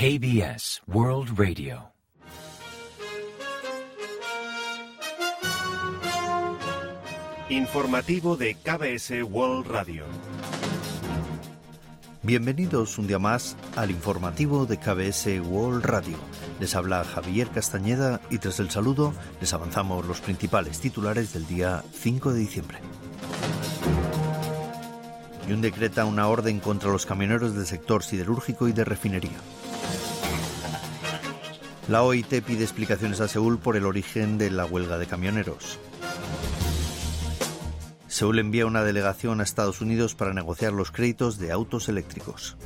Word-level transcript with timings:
KBS 0.00 0.80
World 0.86 1.38
Radio. 1.38 1.92
Informativo 7.50 8.38
de 8.38 8.54
KBS 8.54 9.22
World 9.24 9.66
Radio. 9.66 10.04
Bienvenidos 12.22 12.96
un 12.96 13.08
día 13.08 13.18
más 13.18 13.58
al 13.76 13.90
informativo 13.90 14.64
de 14.64 14.78
KBS 14.78 15.38
World 15.46 15.84
Radio. 15.84 16.16
Les 16.60 16.74
habla 16.74 17.04
Javier 17.04 17.50
Castañeda 17.50 18.22
y 18.30 18.38
tras 18.38 18.58
el 18.58 18.70
saludo 18.70 19.12
les 19.42 19.52
avanzamos 19.52 20.06
los 20.06 20.22
principales 20.22 20.80
titulares 20.80 21.34
del 21.34 21.46
día 21.46 21.84
5 21.92 22.32
de 22.32 22.38
diciembre. 22.40 22.78
Y 25.46 25.52
un 25.52 25.60
decreta 25.60 26.06
una 26.06 26.26
orden 26.26 26.58
contra 26.58 26.90
los 26.90 27.04
camioneros 27.04 27.54
del 27.54 27.66
sector 27.66 28.02
siderúrgico 28.02 28.66
y 28.66 28.72
de 28.72 28.86
refinería. 28.86 29.36
La 31.88 32.02
OIT 32.02 32.42
pide 32.44 32.62
explicaciones 32.62 33.20
a 33.20 33.28
Seúl 33.28 33.58
por 33.58 33.76
el 33.76 33.86
origen 33.86 34.38
de 34.38 34.50
la 34.50 34.64
huelga 34.64 34.98
de 34.98 35.06
camioneros. 35.06 35.78
Seúl 38.06 38.38
envía 38.38 38.66
una 38.66 38.82
delegación 38.82 39.40
a 39.40 39.44
Estados 39.44 39.80
Unidos 39.80 40.14
para 40.14 40.34
negociar 40.34 40.72
los 40.72 40.90
créditos 40.90 41.38
de 41.38 41.52
autos 41.52 41.88
eléctricos. 41.88 42.56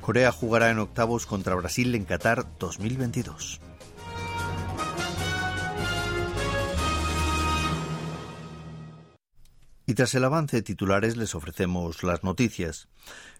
Corea 0.00 0.32
jugará 0.32 0.70
en 0.70 0.78
octavos 0.78 1.26
contra 1.26 1.54
Brasil 1.54 1.94
en 1.94 2.04
Qatar 2.04 2.46
2022. 2.58 3.60
Y 9.90 9.94
tras 9.94 10.14
el 10.14 10.22
avance 10.22 10.58
de 10.58 10.62
titulares 10.62 11.16
les 11.16 11.34
ofrecemos 11.34 12.04
las 12.04 12.22
noticias. 12.22 12.86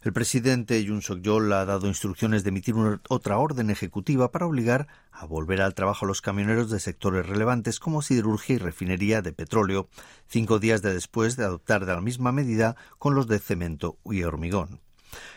El 0.03 0.13
presidente 0.13 0.83
Yoon 0.83 1.01
Suk-yeol 1.01 1.53
ha 1.53 1.65
dado 1.65 1.87
instrucciones 1.87 2.43
de 2.43 2.49
emitir 2.49 2.75
otra 3.09 3.39
orden 3.39 3.71
ejecutiva 3.71 4.33
para 4.33 4.47
obligar 4.47 4.89
a 5.13 5.27
volver 5.27 5.63
al 5.63 5.75
trabajo 5.75 6.07
a 6.07 6.09
los 6.09 6.21
camioneros 6.21 6.69
de 6.69 6.81
sectores 6.81 7.25
relevantes 7.29 7.79
como 7.79 8.03
siderurgia 8.03 8.57
y 8.57 8.59
refinería 8.59 9.23
de 9.23 9.33
petróleo, 9.33 9.89
cinco 10.27 10.59
días 10.59 10.83
después 10.83 11.37
de 11.37 11.45
adoptar 11.45 11.87
de 11.87 11.95
la 11.95 12.01
misma 12.01 12.33
medida 12.33 12.75
con 12.99 13.15
los 13.15 13.29
de 13.29 13.39
cemento 13.39 13.99
y 14.05 14.25
hormigón. 14.25 14.81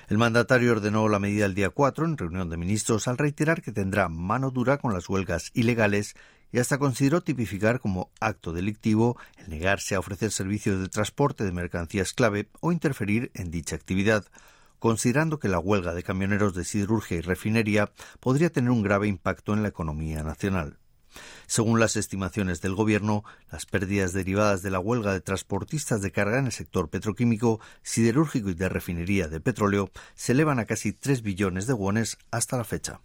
El 0.07 0.17
mandatario 0.17 0.71
ordenó 0.71 1.07
la 1.09 1.19
medida 1.19 1.45
el 1.45 1.53
día 1.53 1.69
4 1.69 2.05
en 2.05 2.17
reunión 2.17 2.49
de 2.49 2.57
ministros 2.57 3.07
al 3.07 3.19
reiterar 3.19 3.61
que 3.61 3.71
tendrá 3.71 4.09
mano 4.09 4.49
dura 4.49 4.79
con 4.79 4.93
las 4.93 5.07
huelgas 5.07 5.51
ilegales 5.53 6.15
y 6.53 6.59
hasta 6.59 6.77
consideró 6.77 7.21
tipificar 7.21 7.81
como 7.81 8.11
acto 8.21 8.53
delictivo 8.53 9.17
el 9.37 9.49
negarse 9.49 9.95
a 9.95 9.99
ofrecer 9.99 10.31
servicios 10.31 10.79
de 10.79 10.87
transporte 10.87 11.43
de 11.43 11.51
mercancías 11.51 12.13
clave 12.13 12.47
o 12.61 12.71
interferir 12.71 13.31
en 13.33 13.49
dicha 13.49 13.75
actividad, 13.75 14.23
considerando 14.77 15.39
que 15.39 15.49
la 15.49 15.59
huelga 15.59 15.95
de 15.95 16.03
camioneros 16.03 16.53
de 16.53 16.63
siderurgia 16.63 17.17
y 17.17 17.21
refinería 17.21 17.91
podría 18.19 18.51
tener 18.51 18.69
un 18.69 18.83
grave 18.83 19.07
impacto 19.07 19.53
en 19.53 19.63
la 19.63 19.69
economía 19.69 20.21
nacional. 20.21 20.77
Según 21.47 21.79
las 21.79 21.95
estimaciones 21.95 22.61
del 22.61 22.75
Gobierno, 22.75 23.23
las 23.51 23.65
pérdidas 23.65 24.13
derivadas 24.13 24.61
de 24.61 24.71
la 24.71 24.79
huelga 24.79 25.11
de 25.11 25.21
transportistas 25.21 26.01
de 26.01 26.11
carga 26.11 26.37
en 26.37 26.45
el 26.45 26.51
sector 26.51 26.89
petroquímico, 26.89 27.59
siderúrgico 27.81 28.49
y 28.49 28.53
de 28.53 28.69
refinería 28.69 29.27
de 29.27 29.39
petróleo 29.39 29.89
se 30.13 30.33
elevan 30.33 30.59
a 30.59 30.65
casi 30.65 30.93
3 30.93 31.23
billones 31.23 31.65
de 31.65 31.73
wones 31.73 32.17
hasta 32.31 32.57
la 32.57 32.63
fecha. 32.63 33.01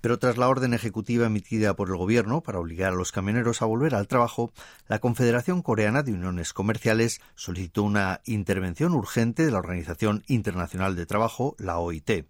Pero 0.00 0.18
tras 0.18 0.36
la 0.36 0.48
orden 0.48 0.74
ejecutiva 0.74 1.26
emitida 1.26 1.74
por 1.74 1.88
el 1.88 1.96
Gobierno 1.96 2.40
para 2.42 2.58
obligar 2.58 2.92
a 2.92 2.96
los 2.96 3.12
camioneros 3.12 3.62
a 3.62 3.66
volver 3.66 3.94
al 3.94 4.08
trabajo, 4.08 4.52
la 4.88 4.98
Confederación 4.98 5.62
Coreana 5.62 6.02
de 6.02 6.12
Uniones 6.12 6.52
Comerciales 6.52 7.20
solicitó 7.34 7.82
una 7.82 8.20
intervención 8.24 8.92
urgente 8.92 9.44
de 9.44 9.50
la 9.50 9.58
Organización 9.58 10.24
Internacional 10.26 10.96
de 10.96 11.06
Trabajo, 11.06 11.56
la 11.58 11.78
OIT. 11.78 12.10
En 12.10 12.24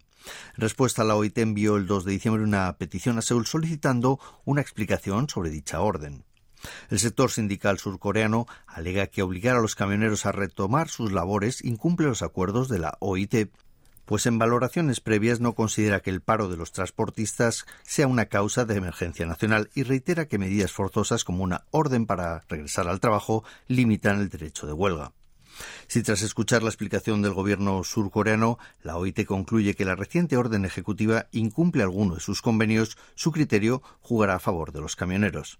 respuesta, 0.57 1.03
la 1.03 1.15
OIT 1.15 1.37
envió 1.37 1.77
el 1.77 1.87
2 1.87 2.05
de 2.05 2.11
diciembre 2.11 2.43
una 2.43 2.77
petición 2.77 3.17
a 3.17 3.21
Seúl 3.21 3.45
solicitando 3.45 4.19
una 4.45 4.61
explicación 4.61 5.29
sobre 5.29 5.49
dicha 5.49 5.81
orden. 5.81 6.25
El 6.89 6.99
sector 6.99 7.31
sindical 7.31 7.79
surcoreano 7.79 8.45
alega 8.67 9.07
que 9.07 9.21
obligar 9.21 9.55
a 9.55 9.61
los 9.61 9.75
camioneros 9.75 10.25
a 10.25 10.33
retomar 10.33 10.89
sus 10.89 11.11
labores 11.11 11.63
incumple 11.63 12.07
los 12.07 12.21
acuerdos 12.21 12.67
de 12.67 12.79
la 12.79 12.97
OIT 12.99 13.49
pues 14.09 14.25
en 14.25 14.39
valoraciones 14.39 15.01
previas 15.01 15.39
no 15.39 15.53
considera 15.53 15.99
que 15.99 16.09
el 16.09 16.19
paro 16.19 16.49
de 16.49 16.57
los 16.57 16.71
transportistas 16.71 17.67
sea 17.83 18.07
una 18.07 18.25
causa 18.25 18.65
de 18.65 18.75
emergencia 18.75 19.27
nacional 19.27 19.69
y 19.75 19.83
reitera 19.83 20.25
que 20.25 20.39
medidas 20.39 20.71
forzosas 20.71 21.23
como 21.23 21.43
una 21.43 21.65
orden 21.69 22.07
para 22.07 22.39
regresar 22.49 22.87
al 22.87 23.01
trabajo 23.01 23.43
limitan 23.67 24.19
el 24.19 24.29
derecho 24.29 24.65
de 24.65 24.73
huelga. 24.73 25.11
Si 25.87 26.03
tras 26.03 26.21
escuchar 26.21 26.63
la 26.63 26.69
explicación 26.69 27.21
del 27.21 27.33
gobierno 27.33 27.83
surcoreano, 27.83 28.57
la 28.81 28.97
OIT 28.97 29.25
concluye 29.25 29.75
que 29.75 29.85
la 29.85 29.95
reciente 29.95 30.37
orden 30.37 30.65
ejecutiva 30.65 31.27
incumple 31.31 31.83
alguno 31.83 32.15
de 32.15 32.21
sus 32.21 32.41
convenios, 32.41 32.97
su 33.15 33.31
criterio 33.31 33.81
jugará 34.01 34.35
a 34.35 34.39
favor 34.39 34.71
de 34.71 34.81
los 34.81 34.95
camioneros. 34.95 35.59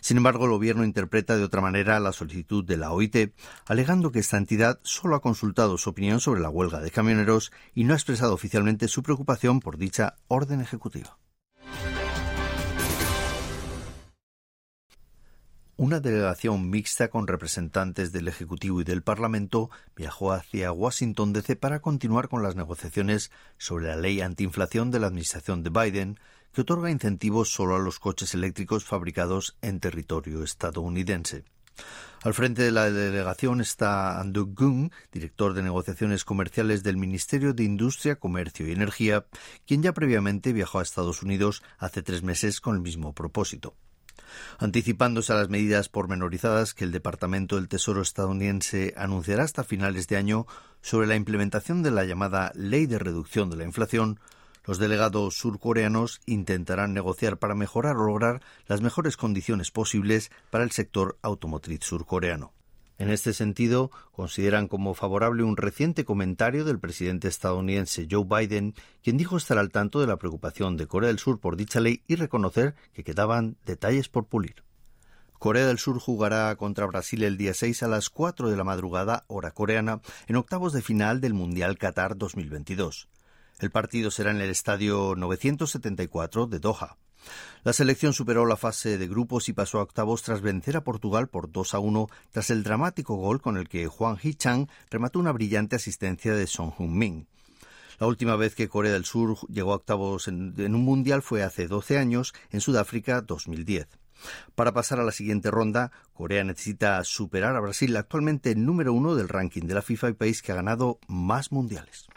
Sin 0.00 0.16
embargo, 0.16 0.44
el 0.44 0.50
gobierno 0.50 0.84
interpreta 0.84 1.36
de 1.36 1.44
otra 1.44 1.60
manera 1.60 2.00
la 2.00 2.12
solicitud 2.12 2.64
de 2.64 2.76
la 2.76 2.92
OIT, 2.92 3.34
alegando 3.66 4.10
que 4.10 4.20
esta 4.20 4.36
entidad 4.36 4.80
solo 4.82 5.16
ha 5.16 5.20
consultado 5.20 5.78
su 5.78 5.90
opinión 5.90 6.20
sobre 6.20 6.40
la 6.40 6.50
huelga 6.50 6.80
de 6.80 6.90
camioneros 6.90 7.52
y 7.74 7.84
no 7.84 7.92
ha 7.92 7.96
expresado 7.96 8.34
oficialmente 8.34 8.88
su 8.88 9.02
preocupación 9.02 9.60
por 9.60 9.78
dicha 9.78 10.16
orden 10.28 10.60
ejecutiva. 10.60 11.18
Una 15.80 16.00
delegación 16.00 16.70
mixta 16.70 17.06
con 17.06 17.28
representantes 17.28 18.10
del 18.10 18.26
Ejecutivo 18.26 18.80
y 18.80 18.84
del 18.84 19.04
Parlamento 19.04 19.70
viajó 19.94 20.32
hacia 20.32 20.72
Washington 20.72 21.32
DC 21.32 21.54
para 21.54 21.78
continuar 21.78 22.28
con 22.28 22.42
las 22.42 22.56
negociaciones 22.56 23.30
sobre 23.58 23.86
la 23.86 23.96
ley 23.96 24.20
antiinflación 24.20 24.90
de 24.90 24.98
la 24.98 25.06
administración 25.06 25.62
de 25.62 25.70
Biden, 25.70 26.18
que 26.52 26.62
otorga 26.62 26.90
incentivos 26.90 27.52
solo 27.52 27.76
a 27.76 27.78
los 27.78 28.00
coches 28.00 28.34
eléctricos 28.34 28.84
fabricados 28.84 29.56
en 29.62 29.78
territorio 29.78 30.42
estadounidense. 30.42 31.44
Al 32.24 32.34
frente 32.34 32.62
de 32.62 32.72
la 32.72 32.90
delegación 32.90 33.60
está 33.60 34.18
Andrew 34.18 34.52
Gung, 34.52 34.90
director 35.12 35.54
de 35.54 35.62
negociaciones 35.62 36.24
comerciales 36.24 36.82
del 36.82 36.96
Ministerio 36.96 37.54
de 37.54 37.62
Industria, 37.62 38.16
Comercio 38.16 38.66
y 38.66 38.72
Energía, 38.72 39.26
quien 39.64 39.84
ya 39.84 39.92
previamente 39.92 40.52
viajó 40.52 40.80
a 40.80 40.82
Estados 40.82 41.22
Unidos 41.22 41.62
hace 41.78 42.02
tres 42.02 42.24
meses 42.24 42.60
con 42.60 42.74
el 42.74 42.80
mismo 42.80 43.12
propósito. 43.12 43.76
Anticipándose 44.58 45.32
a 45.32 45.36
las 45.36 45.48
medidas 45.48 45.88
pormenorizadas 45.88 46.74
que 46.74 46.84
el 46.84 46.92
Departamento 46.92 47.56
del 47.56 47.68
Tesoro 47.68 48.02
estadounidense 48.02 48.94
anunciará 48.96 49.44
hasta 49.44 49.64
finales 49.64 50.08
de 50.08 50.16
año 50.16 50.46
sobre 50.80 51.06
la 51.06 51.16
implementación 51.16 51.82
de 51.82 51.90
la 51.90 52.04
llamada 52.04 52.52
Ley 52.54 52.86
de 52.86 52.98
Reducción 52.98 53.50
de 53.50 53.56
la 53.56 53.64
Inflación, 53.64 54.20
los 54.64 54.78
delegados 54.78 55.38
surcoreanos 55.38 56.20
intentarán 56.26 56.92
negociar 56.92 57.38
para 57.38 57.54
mejorar 57.54 57.96
o 57.96 58.04
lograr 58.04 58.42
las 58.66 58.82
mejores 58.82 59.16
condiciones 59.16 59.70
posibles 59.70 60.30
para 60.50 60.62
el 60.62 60.72
sector 60.72 61.16
automotriz 61.22 61.80
surcoreano. 61.84 62.52
En 62.98 63.10
este 63.10 63.32
sentido, 63.32 63.92
consideran 64.10 64.66
como 64.66 64.92
favorable 64.92 65.44
un 65.44 65.56
reciente 65.56 66.04
comentario 66.04 66.64
del 66.64 66.80
presidente 66.80 67.28
estadounidense 67.28 68.08
Joe 68.10 68.24
Biden, 68.24 68.74
quien 69.04 69.16
dijo 69.16 69.36
estar 69.36 69.56
al 69.56 69.70
tanto 69.70 70.00
de 70.00 70.08
la 70.08 70.16
preocupación 70.16 70.76
de 70.76 70.88
Corea 70.88 71.06
del 71.06 71.20
Sur 71.20 71.38
por 71.38 71.56
dicha 71.56 71.78
ley 71.78 72.02
y 72.08 72.16
reconocer 72.16 72.74
que 72.92 73.04
quedaban 73.04 73.56
detalles 73.64 74.08
por 74.08 74.26
pulir. 74.26 74.64
Corea 75.38 75.68
del 75.68 75.78
Sur 75.78 76.00
jugará 76.00 76.56
contra 76.56 76.86
Brasil 76.86 77.22
el 77.22 77.36
día 77.36 77.54
6 77.54 77.84
a 77.84 77.88
las 77.88 78.10
4 78.10 78.50
de 78.50 78.56
la 78.56 78.64
madrugada, 78.64 79.24
hora 79.28 79.52
coreana, 79.52 80.00
en 80.26 80.34
octavos 80.34 80.72
de 80.72 80.82
final 80.82 81.20
del 81.20 81.34
Mundial 81.34 81.78
Qatar 81.78 82.16
2022. 82.18 83.08
El 83.60 83.70
partido 83.70 84.10
será 84.10 84.32
en 84.32 84.40
el 84.40 84.50
estadio 84.50 85.14
974 85.16 86.48
de 86.48 86.58
Doha. 86.58 86.96
La 87.64 87.72
selección 87.72 88.12
superó 88.12 88.46
la 88.46 88.56
fase 88.56 88.98
de 88.98 89.08
grupos 89.08 89.48
y 89.48 89.52
pasó 89.52 89.78
a 89.78 89.82
octavos 89.82 90.22
tras 90.22 90.40
vencer 90.40 90.76
a 90.76 90.84
Portugal 90.84 91.28
por 91.28 91.50
2 91.50 91.74
a 91.74 91.78
1 91.78 92.06
tras 92.30 92.50
el 92.50 92.62
dramático 92.62 93.16
gol 93.16 93.40
con 93.40 93.56
el 93.56 93.68
que 93.68 93.86
Juan 93.86 94.16
Hee-chang 94.16 94.68
remató 94.90 95.18
una 95.18 95.32
brillante 95.32 95.76
asistencia 95.76 96.34
de 96.34 96.46
Song 96.46 96.72
Hun-min. 96.78 97.26
La 97.98 98.06
última 98.06 98.36
vez 98.36 98.54
que 98.54 98.68
Corea 98.68 98.92
del 98.92 99.04
Sur 99.04 99.36
llegó 99.48 99.72
a 99.72 99.76
octavos 99.76 100.28
en, 100.28 100.54
en, 100.56 100.74
un 100.74 100.84
mundial 100.84 101.20
fue 101.20 101.42
hace 101.42 101.66
12 101.66 101.98
años, 101.98 102.32
en 102.50 102.60
Sudáfrica 102.60 103.20
2010. 103.22 103.88
Para 104.54 104.72
pasar 104.72 105.00
a 105.00 105.04
la 105.04 105.12
siguiente 105.12 105.50
ronda, 105.50 105.90
Corea 106.12 106.44
necesita 106.44 107.02
superar 107.04 107.56
a 107.56 107.60
Brasil, 107.60 107.96
actualmente 107.96 108.54
número 108.54 108.92
uno 108.92 109.14
del 109.14 109.28
ranking 109.28 109.62
de 109.62 109.74
la 109.74 109.82
FIFA 109.82 110.10
y 110.10 110.12
país 110.14 110.42
que 110.42 110.52
ha 110.52 110.56
ganado 110.56 111.00
más 111.08 111.50
mundiales. 111.52 112.08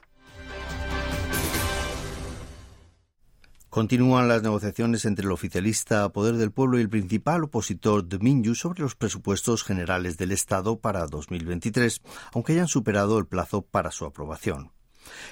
Continúan 3.71 4.27
las 4.27 4.43
negociaciones 4.43 5.05
entre 5.05 5.25
el 5.25 5.31
oficialista 5.31 6.09
Poder 6.09 6.35
del 6.35 6.51
Pueblo 6.51 6.77
y 6.77 6.81
el 6.81 6.89
principal 6.89 7.45
opositor 7.45 8.03
de 8.03 8.19
sobre 8.53 8.81
los 8.81 8.95
presupuestos 8.95 9.63
generales 9.63 10.17
del 10.17 10.33
Estado 10.33 10.79
para 10.79 11.07
2023, 11.07 12.01
aunque 12.33 12.51
hayan 12.51 12.67
superado 12.67 13.17
el 13.17 13.27
plazo 13.27 13.61
para 13.61 13.91
su 13.91 14.03
aprobación. 14.03 14.73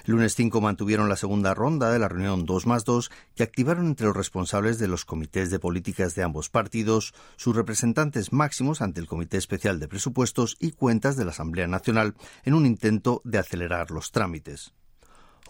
El 0.05 0.13
lunes 0.13 0.35
5 0.35 0.61
mantuvieron 0.61 1.09
la 1.09 1.17
segunda 1.17 1.53
ronda 1.53 1.91
de 1.91 1.99
la 1.99 2.07
reunión 2.07 2.45
2 2.45 2.65
más 2.65 2.85
2 2.85 3.11
que 3.35 3.43
activaron 3.43 3.87
entre 3.87 4.07
los 4.07 4.15
responsables 4.15 4.79
de 4.79 4.87
los 4.87 5.03
comités 5.03 5.51
de 5.51 5.59
políticas 5.59 6.15
de 6.15 6.23
ambos 6.23 6.49
partidos 6.49 7.13
sus 7.35 7.57
representantes 7.57 8.31
máximos 8.31 8.81
ante 8.81 9.01
el 9.01 9.07
Comité 9.07 9.35
Especial 9.35 9.81
de 9.81 9.89
Presupuestos 9.89 10.55
y 10.61 10.71
Cuentas 10.71 11.17
de 11.17 11.25
la 11.25 11.31
Asamblea 11.31 11.67
Nacional 11.67 12.15
en 12.45 12.53
un 12.53 12.65
intento 12.65 13.21
de 13.25 13.37
acelerar 13.37 13.91
los 13.91 14.13
trámites. 14.13 14.71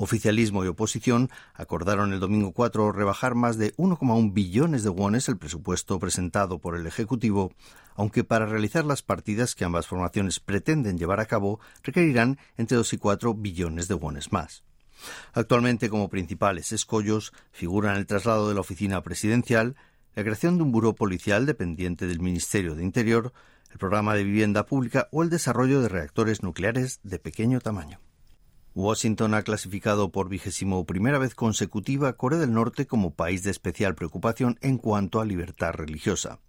Oficialismo 0.02 0.64
y 0.64 0.68
oposición 0.70 1.30
acordaron 1.54 2.14
el 2.14 2.22
domingo 2.22 2.54
4 2.54 2.94
rebajar 2.94 3.36
más 3.36 3.58
de 3.58 3.76
1,1 3.76 4.34
billones 4.34 4.82
de 4.82 4.90
wones 4.90 5.28
el 5.28 5.38
presupuesto 5.38 6.00
presentado 6.00 6.60
por 6.60 6.78
el 6.78 6.88
Ejecutivo, 6.88 7.52
aunque 7.98 8.24
para 8.24 8.46
realizar 8.46 8.86
las 8.86 9.02
partidas 9.02 9.56
que 9.56 9.66
ambas 9.66 9.88
formaciones 9.88 10.40
pretenden 10.40 10.98
llevar 10.98 11.20
a 11.20 11.26
cabo 11.26 11.60
requerirán 11.84 12.40
entre 12.56 12.78
2 12.78 12.94
y 12.94 12.98
4 12.98 13.34
billones 13.34 13.90
de 13.90 13.96
wones 13.96 14.32
más. 14.32 14.64
Actualmente, 15.34 15.90
como 15.90 16.10
principales 16.10 16.72
escollos, 16.72 17.34
figuran 17.52 17.98
el 17.98 18.08
traslado 18.08 18.48
de 18.48 18.56
la 18.56 18.62
oficina 18.62 19.02
presidencial, 19.02 19.76
la 20.16 20.24
creación 20.24 20.56
de 20.56 20.64
un 20.64 20.72
buró 20.72 20.96
policial 20.96 21.46
dependiente 21.46 22.08
del 22.08 22.22
Ministerio 22.22 22.74
de 22.74 22.86
Interior, 22.86 23.34
el 23.70 23.78
programa 23.78 24.16
de 24.16 24.24
vivienda 24.24 24.66
pública 24.66 25.10
o 25.12 25.24
el 25.24 25.30
desarrollo 25.30 25.82
de 25.82 25.90
reactores 25.90 26.42
nucleares 26.42 27.02
de 27.04 27.20
pequeño 27.20 27.60
tamaño. 27.60 28.00
Washington 28.80 29.34
ha 29.34 29.44
clasificado 29.44 30.10
por 30.10 30.30
vigésimo 30.30 30.86
primera 30.86 31.18
vez 31.20 31.36
consecutiva 31.36 32.14
Corea 32.14 32.40
del 32.40 32.54
Norte 32.54 32.88
como 32.88 33.14
país 33.14 33.44
de 33.44 33.52
especial 33.52 33.94
preocupación 33.94 34.58
en 34.62 34.78
cuanto 34.78 35.20
a 35.20 35.26
libertad 35.26 35.74
religiosa. 35.74 36.40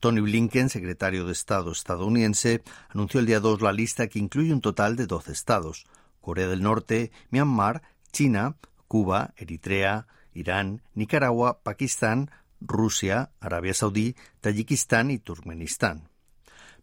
Tony 0.00 0.20
Blinken, 0.20 0.68
secretario 0.68 1.24
de 1.26 1.32
Estado 1.32 1.70
estadounidense, 1.70 2.62
anunció 2.88 3.20
el 3.20 3.26
día 3.26 3.38
2 3.38 3.62
la 3.62 3.72
lista 3.72 4.08
que 4.08 4.18
incluye 4.18 4.52
un 4.52 4.60
total 4.60 4.96
de 4.96 5.06
12 5.06 5.30
estados: 5.30 5.86
Corea 6.20 6.48
del 6.48 6.62
Norte, 6.62 7.12
Myanmar, 7.30 7.82
China, 8.10 8.56
Cuba, 8.88 9.32
Eritrea, 9.36 10.08
Irán, 10.34 10.82
Nicaragua, 10.94 11.62
Pakistán, 11.62 12.32
Rusia, 12.60 13.30
Arabia 13.38 13.74
Saudí, 13.74 14.16
Tayikistán 14.40 15.12
y 15.12 15.18
Turkmenistán. 15.18 16.09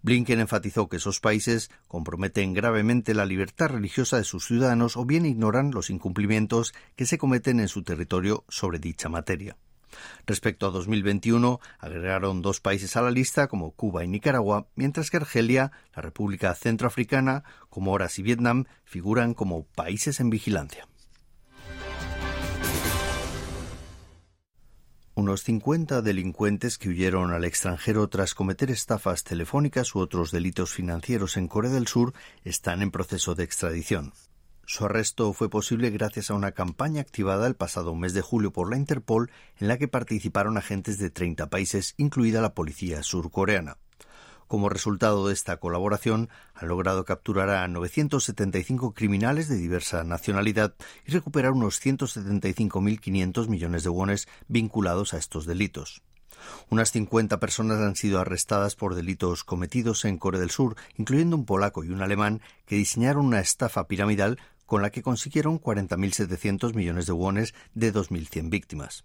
Blinken 0.01 0.39
enfatizó 0.39 0.89
que 0.89 0.97
esos 0.97 1.19
países 1.19 1.69
comprometen 1.88 2.53
gravemente 2.53 3.13
la 3.13 3.25
libertad 3.25 3.69
religiosa 3.69 4.17
de 4.17 4.23
sus 4.23 4.45
ciudadanos 4.45 4.97
o 4.97 5.05
bien 5.05 5.25
ignoran 5.25 5.71
los 5.71 5.89
incumplimientos 5.89 6.73
que 6.95 7.05
se 7.05 7.17
cometen 7.17 7.59
en 7.59 7.67
su 7.67 7.83
territorio 7.83 8.45
sobre 8.47 8.79
dicha 8.79 9.09
materia. 9.09 9.57
Respecto 10.25 10.67
a 10.67 10.71
2021, 10.71 11.59
agregaron 11.79 12.41
dos 12.41 12.59
países 12.59 12.95
a 12.97 13.01
la 13.01 13.11
lista 13.11 13.47
como 13.47 13.71
Cuba 13.71 14.03
y 14.03 14.07
Nicaragua, 14.07 14.67
mientras 14.75 15.09
que 15.09 15.17
Argelia, 15.17 15.71
la 15.95 16.01
República 16.01 16.53
Centroafricana, 16.53 17.44
Comoras 17.69 18.19
y 18.19 18.23
Vietnam 18.23 18.65
figuran 18.83 19.33
como 19.33 19.63
países 19.63 20.19
en 20.19 20.29
vigilancia. 20.29 20.88
Unos 25.18 25.42
50 25.42 26.04
delincuentes 26.04 26.78
que 26.78 26.90
huyeron 26.90 27.34
al 27.34 27.44
extranjero 27.44 28.08
tras 28.08 28.36
cometer 28.36 28.69
estafas 28.69 29.24
telefónicas 29.24 29.96
u 29.96 30.00
otros 30.00 30.30
delitos 30.30 30.75
financieros 30.75 31.38
en 31.38 31.48
Corea 31.48 31.72
del 31.72 31.88
Sur 31.88 32.14
están 32.44 32.84
en 32.84 32.92
proceso 32.92 33.34
de 33.34 33.44
extradición. 33.44 34.14
Su 34.68 34.86
arresto 34.86 35.34
fue 35.34 35.50
posible 35.50 35.90
gracias 35.90 36.30
a 36.30 36.36
una 36.36 36.52
campaña 36.52 37.02
activada 37.02 37.48
el 37.48 37.56
pasado 37.56 37.96
mes 37.96 38.14
de 38.14 38.22
julio 38.22 38.54
por 38.54 38.69
la 38.69 38.78
Interpol 38.78 39.31
en 39.60 39.69
la 39.69 39.80
que 39.80 39.88
participaron 39.88 40.56
agentes 40.56 41.00
de 41.00 41.10
30 41.10 41.50
países, 41.50 41.96
incluida 41.98 42.40
la 42.40 42.54
policía 42.54 43.02
surcoreana. 43.02 43.78
Como 44.47 44.69
resultado 44.69 45.27
de 45.27 45.33
esta 45.33 45.57
colaboración, 45.57 46.29
han 46.53 46.69
logrado 46.69 47.03
capturar 47.03 47.49
a 47.49 47.67
975 47.67 48.94
criminales 48.94 49.49
de 49.49 49.57
diversa 49.57 50.05
nacionalidad 50.05 50.73
y 51.05 51.11
recuperar 51.11 51.51
unos 51.51 51.85
175.500 51.85 53.49
millones 53.49 53.83
de 53.83 53.89
wones 53.89 54.27
vinculados 54.47 55.13
a 55.13 55.17
estos 55.17 55.45
delitos. 55.45 56.01
Unas 56.69 56.91
50 56.91 57.39
personas 57.39 57.81
han 57.81 57.97
sido 57.97 58.19
arrestadas 58.19 58.75
por 58.75 58.95
delitos 58.95 59.44
cometidos 59.44 60.05
en 60.05 60.17
Corea 60.17 60.39
del 60.39 60.51
Sur, 60.51 60.77
incluyendo 60.95 61.35
un 61.35 61.45
polaco 61.45 61.83
y 61.83 61.89
un 61.89 62.01
alemán 62.01 62.41
que 62.65 62.75
diseñaron 62.75 63.25
una 63.25 63.41
estafa 63.41 63.88
piramidal 63.88 64.39
con 64.65 64.81
la 64.81 64.91
que 64.91 65.01
consiguieron 65.01 65.59
40.700 65.59 66.73
millones 66.73 67.05
de 67.05 67.13
wones 67.13 67.53
de 67.73 67.94
2.100 67.94 68.49
víctimas. 68.49 69.03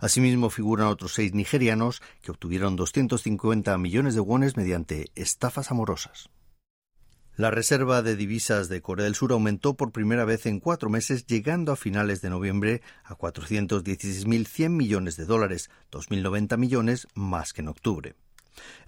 Asimismo 0.00 0.50
figuran 0.50 0.88
otros 0.88 1.14
seis 1.14 1.34
nigerianos 1.34 2.02
que 2.22 2.30
obtuvieron 2.30 2.76
250 2.76 3.76
millones 3.78 4.14
de 4.14 4.20
wones 4.20 4.56
mediante 4.56 5.10
estafas 5.14 5.70
amorosas. 5.70 6.30
La 7.38 7.52
reserva 7.52 8.02
de 8.02 8.16
divisas 8.16 8.68
de 8.68 8.82
Corea 8.82 9.04
del 9.04 9.14
Sur 9.14 9.30
aumentó 9.30 9.74
por 9.74 9.92
primera 9.92 10.24
vez 10.24 10.46
en 10.46 10.58
cuatro 10.58 10.90
meses, 10.90 11.24
llegando 11.24 11.70
a 11.70 11.76
finales 11.76 12.20
de 12.20 12.30
noviembre 12.30 12.82
a 13.04 13.16
416.100 13.16 14.70
millones 14.70 15.16
de 15.16 15.24
dólares, 15.24 15.70
2.090 15.92 16.58
millones 16.58 17.06
más 17.14 17.52
que 17.52 17.60
en 17.60 17.68
octubre. 17.68 18.16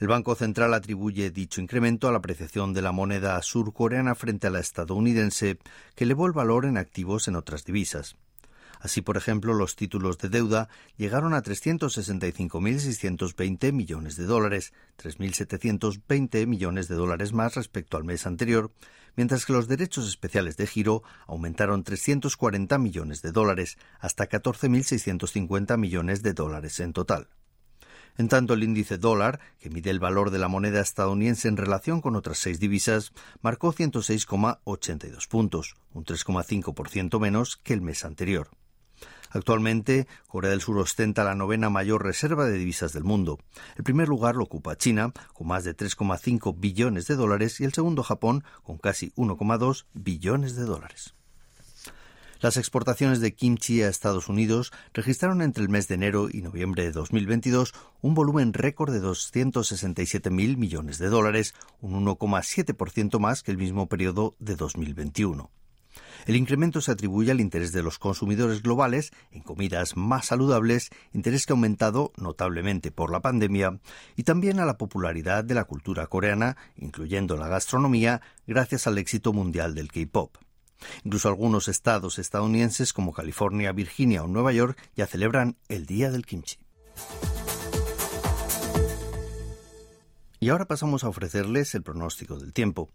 El 0.01 0.09
Banco 0.09 0.35
Central 0.35 0.75
atribuye 0.75 1.31
dicho 1.31 1.61
incremento 1.61 2.09
a 2.09 2.11
la 2.11 2.19
apreciación 2.19 2.73
de 2.73 2.83
la 2.83 2.91
moneda 2.91 3.41
surcoreana 3.41 4.17
frente 4.17 4.49
a 4.49 4.51
la 4.51 4.59
estadounidense, 4.59 5.59
que 5.95 6.03
elevó 6.03 6.27
el 6.27 6.33
valor 6.33 6.65
en 6.65 6.77
activos 6.77 7.29
en 7.29 7.37
otras 7.37 7.65
divisas. 7.65 8.17
Así, 8.81 9.03
por 9.03 9.19
ejemplo, 9.19 9.53
los 9.53 9.77
títulos 9.77 10.17
de 10.19 10.31
deuda 10.31 10.71
llegaron 10.97 11.35
a 11.35 11.43
365.620 11.43 13.73
millones 13.73 14.17
de 14.17 14.25
dólares, 14.25 14.73
3.720 14.97 16.47
millones 16.47 16.89
de 16.89 16.95
dólares 16.95 17.35
más 17.35 17.57
respecto 17.57 17.99
al 17.99 18.05
mes 18.05 18.27
anterior, 18.27 18.73
mientras 19.17 19.45
que 19.45 19.53
los 19.53 19.69
derechos 19.69 20.09
especiales 20.09 20.57
de 20.57 20.67
giro 20.67 21.03
aumentaron 21.27 21.85
340 21.85 22.79
millones 22.79 23.21
de 23.21 23.33
dólares, 23.33 23.77
hasta 23.99 24.27
14.650 24.29 25.77
millones 25.77 26.23
de 26.23 26.33
dólares 26.33 26.81
en 26.81 26.95
total. 26.95 27.29
En 28.17 28.29
tanto, 28.29 28.55
el 28.55 28.63
índice 28.63 28.97
dólar, 28.99 29.41
que 29.61 29.71
mide 29.71 29.91
el 29.91 30.01
valor 30.01 30.31
de 30.31 30.39
la 30.39 30.49
moneda 30.49 30.81
estadounidense 30.81 31.49
en 31.49 31.57
relación 31.57 32.01
con 32.01 32.17
otras 32.17 32.39
seis 32.39 32.61
divisas, 32.61 33.13
marcó 33.43 33.73
106,82 33.73 35.29
puntos, 35.29 35.77
un 35.93 36.05
3,5% 36.05 37.21
menos 37.21 37.57
que 37.59 37.75
el 37.75 37.83
mes 37.83 38.05
anterior. 38.05 38.49
Actualmente, 39.31 40.07
Corea 40.27 40.51
del 40.51 40.61
Sur 40.61 40.79
ostenta 40.79 41.25
la 41.25 41.35
novena 41.35 41.71
mayor 41.71 42.05
reserva 42.05 42.47
de 42.47 42.59
divisas 42.59 42.93
del 42.93 43.05
mundo. 43.05 43.39
El 43.77 43.85
primer 43.85 44.09
lugar 44.09 44.37
lo 44.37 44.45
ocupa 44.45 44.77
China, 44.77 45.13
con 45.33 45.47
más 45.47 45.65
de 45.65 45.77
3,5 45.77 46.55
billones 46.59 47.07
de 47.07 47.17
dólares, 47.17 47.61
y 47.61 47.65
el 47.65 47.73
segundo 47.73 48.03
Japón, 48.03 48.45
con 48.63 48.79
casi 48.79 49.13
1,2 49.13 49.87
billones 49.95 50.57
de 50.57 50.65
dólares. 50.65 51.15
Las 52.41 52.57
exportaciones 52.57 53.21
de 53.21 53.35
kimchi 53.35 53.83
a 53.83 53.89
Estados 53.89 54.29
Unidos 54.29 54.73
registraron 54.95 55.43
entre 55.43 55.63
el 55.63 55.69
mes 55.69 55.89
de 55.89 55.97
enero 55.97 56.29
y 56.33 56.41
noviembre 56.41 56.85
de 56.85 56.93
2022 56.93 57.75
un 58.01 58.15
volumen 58.15 58.55
récord 58.55 58.91
de 58.93 59.03
267.000 59.03 60.57
millones 60.57 60.97
de 60.99 61.09
dólares, 61.09 61.55
un 61.83 62.03
1,7% 62.03 63.19
más 63.19 63.43
que 63.43 63.51
el 63.51 63.59
mismo 63.59 63.89
periodo 63.89 64.35
de 64.39 64.57
2021. 64.57 65.51
El 66.27 66.37
incremento 66.37 66.81
se 66.81 66.93
atribuye 66.93 67.31
al 67.31 67.41
interés 67.41 67.73
de 67.73 67.83
los 67.83 67.99
consumidores 67.99 68.63
globales 68.63 69.11
en 69.31 69.43
comidas 69.43 69.97
más 69.97 70.27
saludables, 70.27 70.91
interés 71.13 71.47
que 71.47 71.53
ha 71.53 71.55
aumentado 71.55 72.13
notablemente 72.17 72.91
por 72.91 73.11
la 73.11 73.21
pandemia, 73.21 73.81
y 74.17 74.25
también 74.25 74.61
a 74.61 74.67
la 74.67 74.79
popularidad 74.79 75.45
de 75.45 75.55
la 75.55 75.65
cultura 75.65 76.07
coreana, 76.07 76.57
incluyendo 76.77 77.37
la 77.37 77.49
gastronomía, 77.49 78.21
gracias 78.47 78.87
al 78.87 78.99
éxito 78.99 79.33
mundial 79.33 79.75
del 79.75 79.91
K-pop. 79.91 80.37
Incluso 81.05 81.29
algunos 81.29 81.69
estados 81.69 82.19
estadounidenses 82.19 82.93
como 82.93 83.13
California, 83.13 83.73
Virginia 83.73 84.23
o 84.23 84.29
Nueva 84.29 84.53
York 84.53 84.79
ya 84.97 85.07
celebran 85.07 85.57
el 85.69 85.87
Día 85.87 86.11
del 86.11 86.25
Kimchi. 86.25 86.59
Y 90.43 90.49
ahora 90.49 90.65
pasamos 90.65 91.05
a 91.05 91.11
ofrecerles 91.11 91.75
el 91.75 91.83
pronóstico 91.83 92.39
del 92.39 92.55
tiempo. 92.55 92.89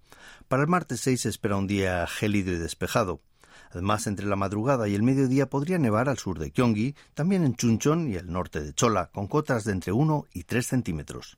Para 0.47 0.63
el 0.63 0.67
martes 0.67 1.01
6 1.01 1.21
se 1.21 1.29
espera 1.29 1.57
un 1.57 1.67
día 1.67 2.07
gélido 2.07 2.51
y 2.51 2.57
despejado. 2.57 3.21
Además, 3.69 4.07
entre 4.07 4.25
la 4.25 4.35
madrugada 4.35 4.87
y 4.87 4.95
el 4.95 5.03
mediodía 5.03 5.47
podría 5.47 5.77
nevar 5.77 6.09
al 6.09 6.17
sur 6.17 6.39
de 6.39 6.49
Gyeonggi, 6.49 6.95
también 7.13 7.43
en 7.43 7.55
Chuncheon 7.55 8.11
y 8.11 8.15
el 8.15 8.31
norte 8.31 8.61
de 8.61 8.73
Chola, 8.73 9.11
con 9.13 9.27
cotas 9.27 9.63
de 9.63 9.73
entre 9.73 9.91
1 9.91 10.25
y 10.33 10.45
3 10.45 10.65
centímetros. 10.65 11.37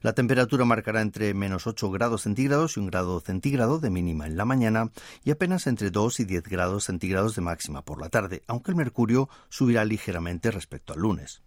La 0.00 0.14
temperatura 0.14 0.64
marcará 0.64 1.00
entre 1.00 1.32
menos 1.32 1.68
8 1.68 1.92
grados 1.92 2.22
centígrados 2.22 2.76
y 2.76 2.80
un 2.80 2.86
grado 2.86 3.20
centígrado 3.20 3.78
de 3.78 3.90
mínima 3.90 4.26
en 4.26 4.36
la 4.36 4.44
mañana 4.44 4.90
y 5.22 5.30
apenas 5.30 5.68
entre 5.68 5.92
2 5.92 6.18
y 6.20 6.24
10 6.24 6.42
grados 6.42 6.84
centígrados 6.84 7.36
de 7.36 7.42
máxima 7.42 7.82
por 7.82 8.00
la 8.00 8.08
tarde, 8.08 8.42
aunque 8.48 8.72
el 8.72 8.76
mercurio 8.76 9.28
subirá 9.48 9.84
ligeramente 9.84 10.50
respecto 10.50 10.92
al 10.92 11.00
lunes. 11.00 11.42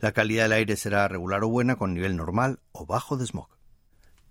La 0.00 0.12
calidad 0.12 0.44
del 0.44 0.52
aire 0.52 0.76
será 0.76 1.08
regular 1.08 1.44
o 1.44 1.48
buena 1.48 1.76
con 1.76 1.94
nivel 1.94 2.16
normal 2.16 2.60
o 2.72 2.86
bajo 2.86 3.16
de 3.16 3.26
smog. 3.26 3.48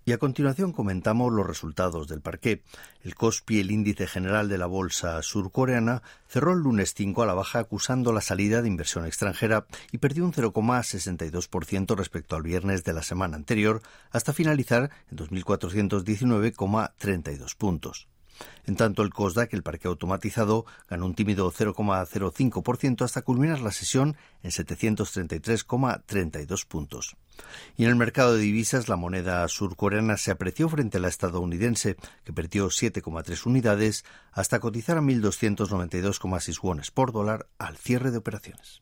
Y 0.06 0.12
a 0.12 0.18
continuación 0.18 0.74
comentamos 0.74 1.32
los 1.32 1.48
resultados 1.48 2.10
del 2.10 2.20
parqué. 2.20 2.62
El 3.04 3.16
COSPI, 3.16 3.62
el 3.62 3.72
índice 3.72 4.06
general 4.06 4.50
de 4.50 4.58
la 4.58 4.66
bolsa 4.66 5.22
surcoreana, 5.22 6.04
cerró 6.28 6.52
el 6.52 6.60
lunes 6.60 6.94
5 6.94 7.24
a 7.24 7.26
la 7.26 7.34
baja 7.34 7.60
acusando 7.60 8.12
la 8.12 8.20
salida 8.20 8.62
de 8.62 8.68
inversión 8.68 9.06
extranjera 9.06 9.66
y 9.94 10.00
perdió 10.00 10.26
un 10.26 10.34
0,62% 10.34 11.96
respecto 11.96 12.36
al 12.36 12.44
viernes 12.44 12.84
de 12.84 12.92
la 12.92 13.02
semana 13.02 13.38
anterior, 13.38 13.82
hasta 14.12 14.34
finalizar 14.34 14.92
en 15.10 15.18
2.419,32 15.18 17.56
puntos. 17.56 18.10
En 18.66 18.76
tanto, 18.76 19.04
el 19.04 19.14
COSDAC, 19.14 19.54
el 19.54 19.64
parque 19.64 19.88
automatizado, 19.88 20.66
ganó 20.90 21.06
un 21.06 21.16
tímido 21.16 21.50
0,05% 21.52 23.04
hasta 23.04 23.22
culminar 23.22 23.62
la 23.62 23.72
sesión 23.72 24.18
en 24.42 24.52
733,32 24.52 26.68
puntos. 26.68 27.16
Y 27.76 27.84
en 27.84 27.90
el 27.90 27.96
mercado 27.96 28.36
de 28.36 28.42
divisas, 28.42 28.90
la 28.90 28.96
moneda 28.96 29.48
surcoreana 29.48 30.18
se 30.18 30.32
apreció 30.32 30.70
frente 30.70 30.98
a 30.98 31.02
la 31.02 31.08
estadounidense, 31.08 31.98
que 32.24 32.34
perdió 32.34 32.68
7,3 32.68 33.46
unidades 33.46 34.06
hasta 34.32 34.60
cotizar 34.60 34.98
a 34.98 35.02
1.292,6 35.02 36.62
wones 36.62 36.92
por 36.92 37.12
dólar 37.12 37.48
al 37.58 37.78
cierre 37.78 38.12
de 38.12 38.18
operaciones. 38.18 38.82